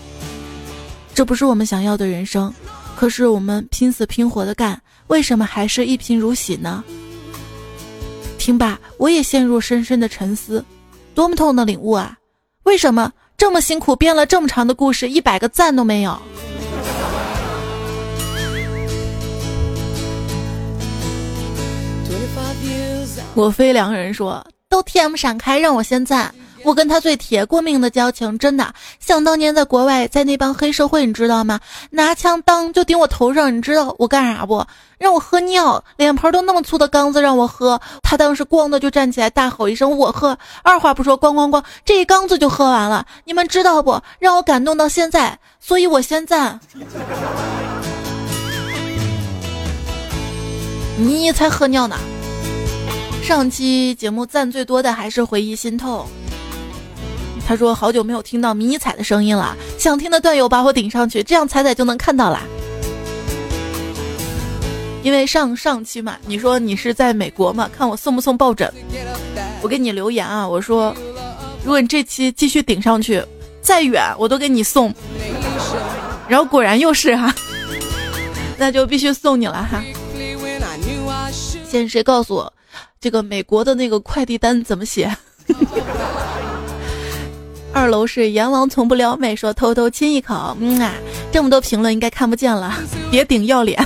[1.13, 2.55] 这不是我们想要的人生，
[2.95, 6.85] 可是我们拼死拼活的干，为什么还是一贫如洗呢？
[8.39, 10.65] 听罢，我也陷入深深的沉思，
[11.15, 12.17] 多么痛的领悟啊！
[12.65, 13.13] 为什么？
[13.37, 16.17] 这么辛苦编了这么长的故事，一百个赞都没有。
[23.35, 26.33] 我非良人说，都 TM 闪开，让我先赞。
[26.65, 28.73] 我跟他最铁过命的交情，真的。
[29.01, 31.59] 想当年在国外，在那帮黑社会，你知道吗？
[31.91, 34.65] 拿枪当就顶我头上，你知道我干啥不？
[34.99, 43.05] 让我喝尿，脸盆都那么粗的缸子让我喝，他当时咣的就站起来大吼一声我喝，二话不说咣咣咣，这一缸子就喝完了。
[43.25, 44.01] 你们知道不？
[44.21, 46.61] 让我感动到现在，所以我先赞。
[50.99, 51.97] 你才喝尿呢！
[53.25, 56.07] 上期节目赞最多的还是回忆心痛。
[57.47, 62.43] 他说：“好久没有听到迷你彩的声音了，想听的段友把我顶上去，这样彩彩就能看到啦。
[65.03, 68.73] 因为上上期嘛，你说你是在美国嘛，看我送不送抱枕？
[69.61, 70.95] 我给你留言啊，我说，
[71.65, 73.23] 如果你这期继续顶上去，
[73.61, 74.95] 再远我都给你送。
[76.29, 77.35] 然后果然又是哈，
[78.57, 79.83] 那就必须送你了哈。
[81.69, 82.53] 现在谁告诉我，
[83.01, 85.15] 这个美国的那个快递单怎么写？”
[87.73, 90.93] 二楼是阎王从不撩妹，说偷偷亲一口，嗯啊，
[91.33, 92.75] 这么多评论应该看不见了，
[93.11, 93.85] 别顶要脸。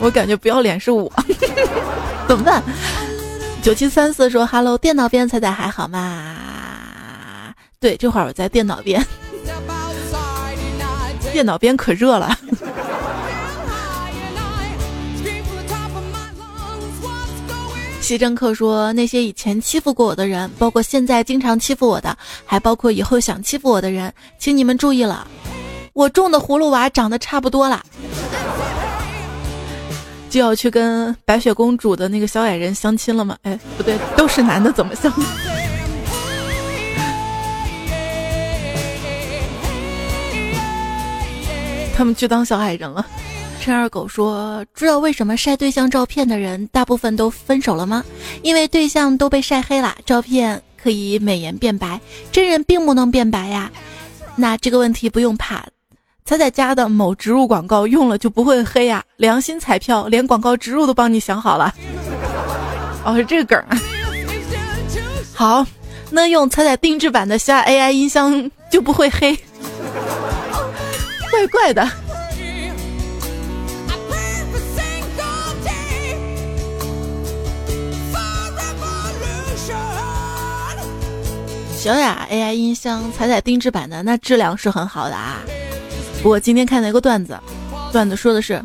[0.00, 1.10] 我感觉不要脸是我，
[2.28, 2.62] 怎么办？
[3.62, 6.36] 九七三四说：“Hello，电脑边彩彩还好吗？”
[7.80, 9.02] 对，这会儿我在电脑边，
[11.32, 12.38] 电脑边可热了。
[18.04, 22.14] 西征客说：“那些以前欺负过我的人，包括现在经常欺负我的，
[22.44, 25.26] 还包括以后想欺负我的人，请你们注意了，
[25.94, 27.82] 我种的葫芦娃长得差不多了，
[30.28, 33.38] 就要去跟白雪公主的那个小矮人相亲了吗？
[33.42, 35.10] 哎，不对，都是男的，怎么相？
[41.96, 43.06] 他们去当小矮人了。”
[43.64, 48.04] 陈二狗说：“知道为什么晒对象照片的人大部分都分手了吗？
[48.42, 51.98] 因为对象都被晒黑了，照片可以美颜变白，
[52.30, 53.72] 真人并不能变白呀。
[54.36, 55.64] 那这个问题不用怕，
[56.26, 59.02] 彩彩家的某植入广告用了就不会黑呀。
[59.16, 61.74] 良心彩票连广告植入都帮你想好了。
[63.02, 63.80] 哦，是这个梗啊。
[65.32, 65.66] 好，
[66.10, 69.34] 那用彩彩定制版的小 AI 音箱就不会黑，
[71.32, 71.90] 怪怪的。”
[81.84, 85.42] 小雅 AI 音箱彩彩定制版的，那质量是很好的啊。
[86.22, 87.38] 我今天看了一个段子，
[87.92, 88.64] 段子说的是，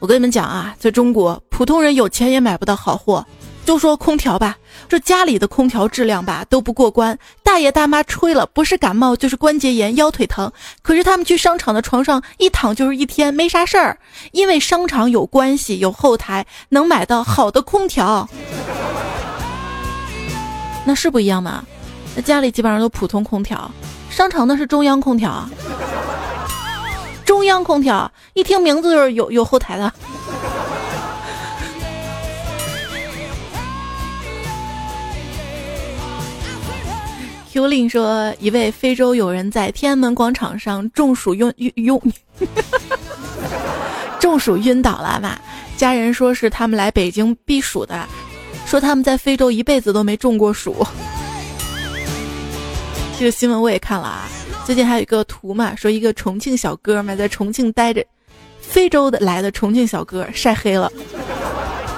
[0.00, 3.24] 我跟你们讲啊，在中国，普通人有钱也买不到好货。
[3.64, 4.54] 就说空调吧，
[4.86, 10.52] 这家里的空调质量吧都不过关，大爷大妈吹了不是感冒就是关节炎、腰腿疼。
[10.82, 13.96] 可是他们去商场的床上一躺就是一天，没啥事儿，
[14.32, 18.28] 因为商场有关系，有后台，能买到好的空调。
[20.84, 21.64] 那是不一样吗？
[22.16, 23.70] 那家里基本上都普通空调，
[24.10, 25.48] 商场那是中央空调。
[27.24, 29.92] 中央空调一听名字就是有有后台的。
[37.52, 42.00] Q 令说，一位非洲友人在天安门广场上中暑晕晕晕，
[44.18, 45.38] 中暑晕倒了嘛？
[45.76, 48.06] 家人说是他们来北京避暑的，
[48.66, 50.84] 说他们在非洲一辈子都没中过暑。
[53.16, 54.28] 这个新闻我也看了啊，
[54.66, 58.04] 最近还有一个图嘛，说一个重庆小哥们在重庆待着，
[58.60, 60.92] 非洲的来的重庆小哥晒黑了。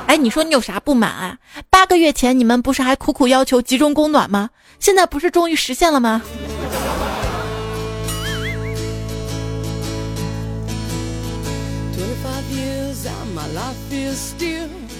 [0.07, 1.37] 哎，你说你有啥不满啊？
[1.69, 4.51] 八个月前你们不是还苦苦要求集中供暖吗？
[4.79, 6.23] 现在不是终于实现了吗？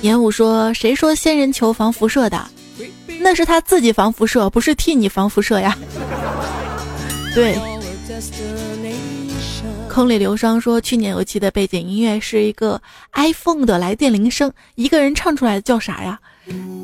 [0.03, 2.49] 演武说：“谁说仙人球防辐射的？
[3.21, 5.77] 那是他自己防辐射，不是替你防辐射呀。”
[7.35, 7.59] 对。
[9.89, 12.81] 坑里流伤说，去年有期的背景音乐是一个
[13.15, 16.19] iPhone 的来电铃声，一个人唱出来的叫啥呀？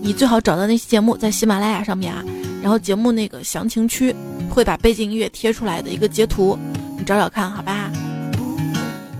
[0.00, 2.24] 你最好找到那期节目在喜马拉雅上面啊，
[2.62, 4.14] 然后节目那个详情区
[4.48, 6.58] 会把背景音乐贴出来的一个截图，
[6.98, 7.90] 你找找看好吧？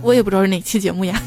[0.01, 1.21] 我也不知道是哪期节目呀。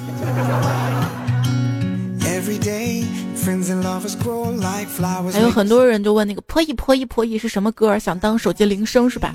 [5.33, 7.99] 还有很多人就问那个破译破译破译是什么歌？
[7.99, 9.33] 想当手机铃声是吧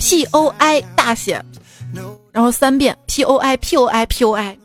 [0.00, 1.42] ？P O I 大写。
[2.32, 4.58] 然后三遍 P O I P O I P O I，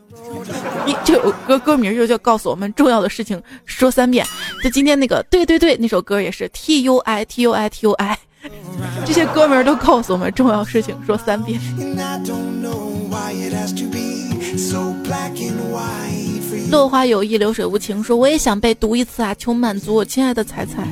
[0.84, 4.26] 一这首歌歌名就叫告诉我们重要的事情说三遍。
[4.64, 8.18] 就今天那个对对对那首歌也是 T U I T U I T U I，
[9.06, 11.60] 这些歌名都告诉我们重要事情说三遍。
[16.70, 18.02] 落花有意，流水无情。
[18.02, 20.86] 说我也想被读一次啊，求满足我亲爱的彩彩。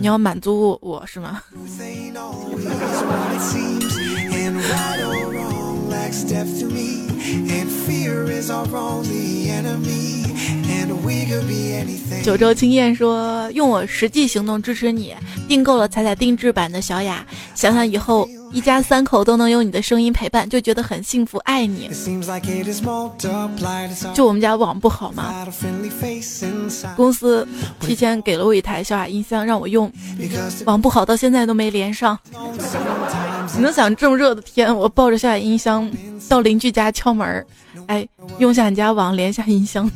[0.00, 1.40] 你要满足我是吗？
[12.22, 15.14] 九州青燕说：“用我实际行动支持你，
[15.48, 17.24] 订购了彩彩定制版的小雅。
[17.54, 21.38] 想想以后一家三口都能有你的声音陪伴，就觉得很幸福。
[21.38, 21.88] 爱你。
[24.12, 25.46] 就我们家网不好吗？
[26.96, 27.46] 公司
[27.78, 29.90] 提前给了我一台小雅音箱让我用，
[30.66, 32.18] 网不好到现在都没连上。”
[33.54, 35.90] 你能想这么热的天，我抱着下音箱
[36.28, 37.46] 到邻居家敲门
[37.86, 38.06] 哎，
[38.38, 39.90] 用下你家网连下音箱。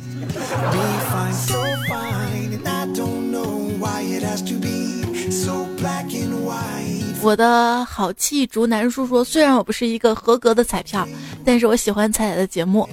[7.21, 11.07] 我的好气竹南叔说，虽然我不是一个合格的彩票，
[11.43, 12.87] 但是我喜欢彩彩的节目。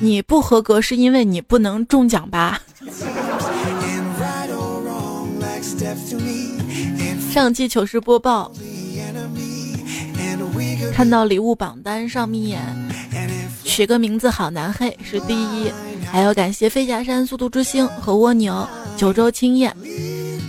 [0.00, 2.60] 你不合格是因为你不能中奖吧？
[7.32, 8.52] 上期糗事播报。
[10.94, 12.60] 看到礼物榜单上面，
[13.64, 15.70] 取个名字好难嘿是第一，
[16.10, 19.74] 还要感谢飞霞山速度之星和蜗牛九州青燕。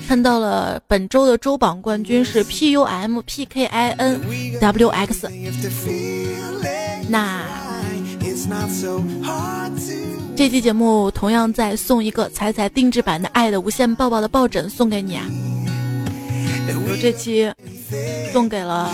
[0.07, 4.21] 看到了本周的周榜冠军是 P U M P K I N
[4.59, 5.29] W X。
[7.07, 7.41] 那
[10.35, 15.25] 这期节目同样再送一个彩彩定制版的《爱的无限抱抱》的抱枕送给你啊！
[16.67, 17.51] 我这期
[18.31, 18.89] 送给了。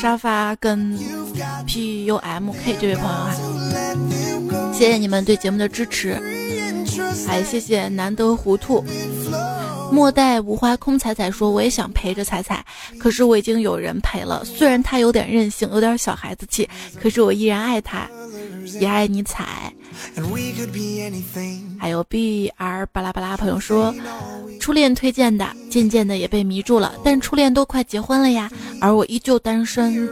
[0.00, 0.96] 沙发跟
[1.66, 3.34] P U M K 这位朋友啊，
[4.72, 6.20] 谢谢你们对节目的支持，
[7.26, 8.84] 还谢谢难得糊涂，
[9.92, 12.64] 莫待无花空彩彩说我也想陪着彩彩，
[12.98, 16.68] 可是我已经有人陪了，虽然他有点任性，有点小孩子气，
[17.00, 18.08] 可是我依然爱他，
[18.80, 19.72] 也爱你彩。
[21.78, 23.94] 还有 B R 巴拉巴拉朋友说，
[24.60, 26.94] 初恋推荐的，渐渐的也被迷住了。
[27.02, 30.08] 但初恋都快结婚了呀，而我依旧单身。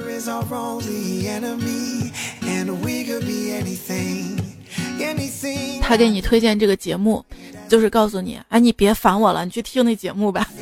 [5.86, 7.22] 他给你推荐这个节目，
[7.68, 10.48] 就是告诉你，哎，你别烦我了，你去听那节目吧。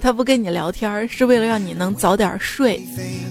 [0.00, 2.82] 他不跟你聊天是为了让你能早点睡，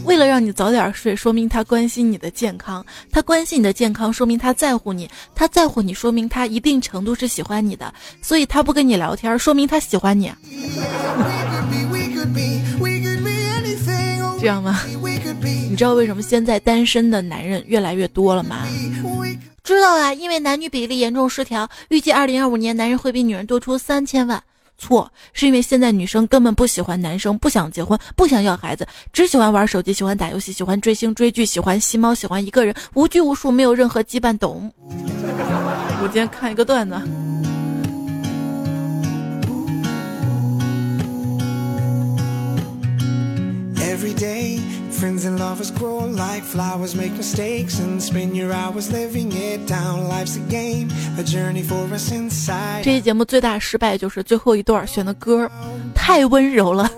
[0.06, 2.86] 为了让你早点睡，说明他关心你的健康。
[3.12, 5.10] 他关心你的健康，说明他在乎你。
[5.36, 7.94] 他在乎你，说明他一定程度是喜欢你的。
[8.22, 10.32] 所以他不跟你聊天，说明他喜欢你。
[14.42, 14.82] 这样吗？
[15.70, 18.66] 你知道为什么现在单身的男人越来越多了吗？
[19.64, 24.42] 知道啊，因为男女比例严重失调，预计二零二五年男人会比女人多出三千万。
[24.80, 34.36] 错，是因为现在女生根本不喜欢男生，不想结婚，不想要孩子，只喜欢玩手机，喜欢打游戏，喜欢追星追剧，喜欢吸猫，喜欢一个人，无拘无束，没有任何羁绊。
[34.36, 34.74] 懂？
[34.88, 37.00] 我今天看一个段子。
[44.01, 44.59] Every day
[44.91, 50.09] friends and lovers grow like flowers make mistakes and spend your hours living it down
[50.09, 50.89] life's a game
[51.19, 55.51] a journey for us inside 这期节目最大失败就是最后一段选的歌
[55.95, 56.91] 太温柔了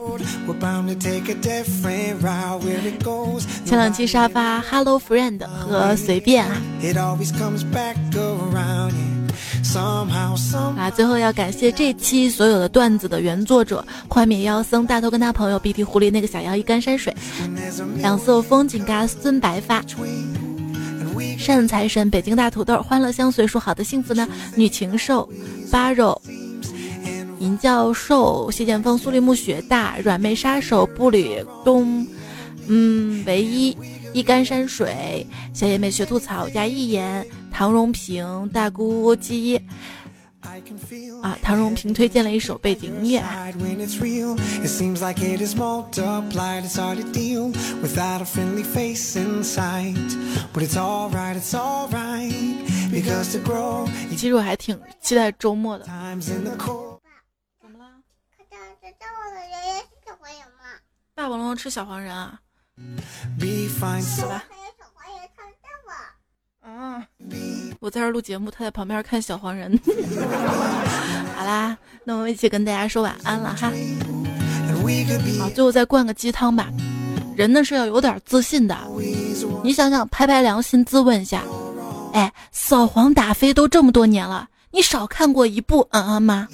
[3.64, 6.46] 前两期沙发 hello friend 和随便
[6.80, 8.92] it always comes back around
[9.79, 10.91] 啊！
[10.95, 17.15] 最后要感谢这期所有的段子的原作者：宽面妖僧、大头跟他朋友、鼻涕狐狸、那个小妖、一干山水、
[17.97, 19.83] 两色风景嘎、孙白发、
[21.37, 25.27] 善财神、北京大土豆、欢乐相随、说好的幸福呢、女禽兽、
[25.71, 26.21] 八肉、
[27.39, 32.05] 银教授、谢剑锋、苏立木、雪大、软妹杀手、步履东、
[32.67, 33.75] 嗯，唯一。
[34.13, 39.57] 一干山水，小野妹学吐槽加一言，唐荣平大姑鸡，
[41.23, 43.23] 啊，唐荣平推荐了一首背景音乐。
[54.15, 55.85] 其实我还挺期待周末的。
[55.85, 57.85] 怎么了？
[58.99, 60.63] 大王龙爷爷是小黄人吗？
[61.15, 62.39] 霸王龙吃小黄人啊？
[64.21, 64.43] 好吧。
[66.61, 67.05] 啊，
[67.79, 69.77] 我在这录节目，他在旁边看小黄人。
[71.35, 73.69] 好啦，那我们一起跟大家说晚安了哈。
[75.39, 76.69] 好，最后再灌个鸡汤吧。
[77.35, 78.77] 人呢是要有点自信的。
[79.63, 81.43] 你想想，拍拍良心，自问一下，
[82.13, 86.47] 哎，扫黄打非都这么多年了，你少看过一部嗯嗯吗？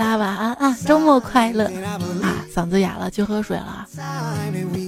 [0.00, 1.64] 啦，晚安啊，周末快乐
[2.22, 2.40] 啊！
[2.54, 3.86] 嗓子哑了，去喝水了。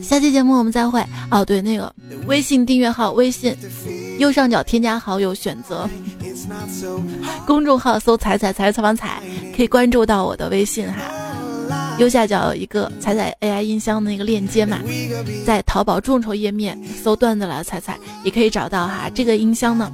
[0.03, 1.05] 下期节目我们再会。
[1.31, 1.95] 哦，对，那个
[2.27, 3.55] 微信订阅号，微信
[4.19, 5.87] 右上角添加好友，选择
[7.47, 9.23] 公众号搜“彩彩彩采访彩”，
[9.55, 11.03] 可以关注到我的微信哈。
[11.99, 14.79] 右下角有一个彩彩 AI 音箱的那个链接嘛，
[15.45, 19.11] 在淘宝众筹页面搜“段子来了彩彩”，也可以找到哈。
[19.15, 19.93] 这个音箱呢，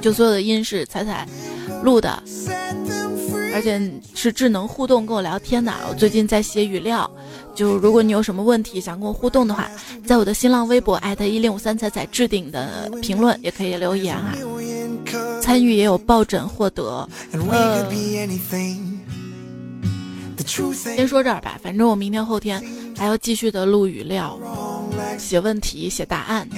[0.00, 1.24] 就所有的音是彩彩
[1.84, 2.20] 录的。
[3.54, 3.80] 而且
[4.14, 5.72] 是智能互动跟我聊天的。
[5.88, 7.10] 我最近在写语料，
[7.54, 9.70] 就如果你有什么问题想跟我互动的话，
[10.06, 14.34] 在我的新浪微博艾特一零五三彩彩置顶的评论也可以留言啊。
[15.40, 17.08] 参与也有抱枕获得。
[17.50, 17.86] 呃，
[20.94, 22.62] 先说这儿吧，反正我明天后天
[22.96, 24.38] 还要继续的录语料、
[25.18, 26.48] 写问题、写答案。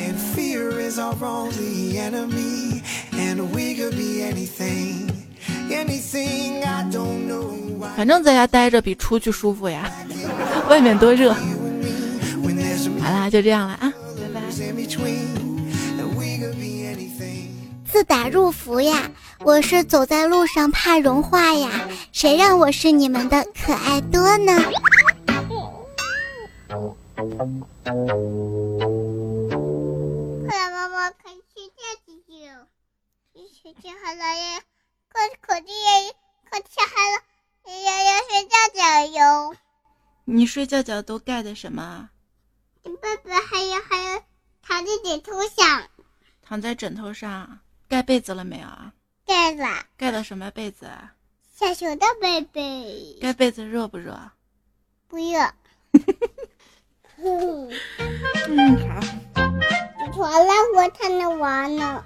[7.97, 9.91] 反正在家待着比出去舒服呀，
[10.69, 11.33] 外面多热。
[11.33, 13.93] 好啦，就这样了啊，
[14.33, 14.41] 拜拜。
[17.91, 19.11] 自打入伏呀，
[19.41, 24.61] 我是走在路上怕融化呀，谁让我是你们的可爱多呢？
[30.47, 32.51] 快来妈妈看睡觉姐姐，
[33.62, 34.74] 睡觉好了耶。
[35.15, 36.12] 可可弟也
[36.51, 37.23] 可天黑了，
[37.67, 39.57] 爷爷要睡觉觉哟。
[40.25, 42.11] 你睡觉觉都盖的什么？
[42.83, 44.23] 你爸爸还有还有
[44.61, 45.89] 躺在枕头上。
[46.43, 48.93] 躺在枕头上，盖被子了没有啊？
[49.25, 49.87] 盖了。
[49.97, 50.91] 盖的什么被子？
[51.55, 53.17] 小熊的被被。
[53.23, 54.19] 盖被子热不热？
[55.07, 55.55] 不热。
[57.17, 57.71] 嗯，
[58.89, 59.01] 好。
[60.12, 62.05] 床了，我才能玩呢。